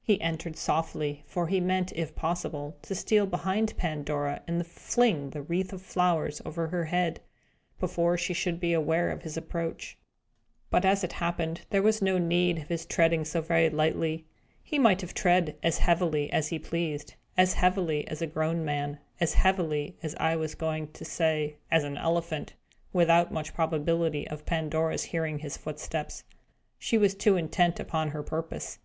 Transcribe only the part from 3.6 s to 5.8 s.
Pandora, and fling the wreath